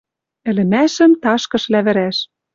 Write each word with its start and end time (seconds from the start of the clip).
Ӹлӹмӓшӹм 0.49 1.11
ташкыш 1.23 1.63
лявӹраш. 1.71 2.17